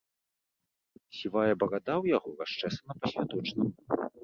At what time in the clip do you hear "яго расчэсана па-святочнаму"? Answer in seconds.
2.17-3.71